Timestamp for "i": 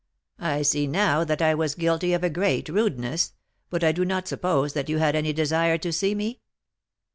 0.39-0.63, 1.43-1.53, 3.83-3.91